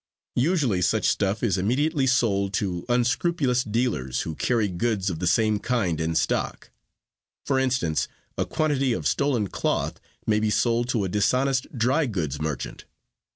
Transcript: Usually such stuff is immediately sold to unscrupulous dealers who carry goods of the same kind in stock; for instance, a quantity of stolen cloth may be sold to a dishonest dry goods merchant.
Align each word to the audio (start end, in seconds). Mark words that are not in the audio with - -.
Usually 0.41 0.81
such 0.81 1.07
stuff 1.07 1.43
is 1.43 1.59
immediately 1.59 2.07
sold 2.07 2.53
to 2.53 2.85
unscrupulous 2.89 3.63
dealers 3.63 4.21
who 4.21 4.33
carry 4.33 4.67
goods 4.67 5.11
of 5.11 5.19
the 5.19 5.27
same 5.27 5.59
kind 5.59 6.01
in 6.01 6.15
stock; 6.15 6.71
for 7.45 7.59
instance, 7.59 8.07
a 8.35 8.47
quantity 8.47 8.93
of 8.93 9.05
stolen 9.05 9.45
cloth 9.49 9.99
may 10.25 10.39
be 10.39 10.49
sold 10.49 10.89
to 10.89 11.03
a 11.03 11.07
dishonest 11.07 11.67
dry 11.77 12.07
goods 12.07 12.41
merchant. 12.41 12.85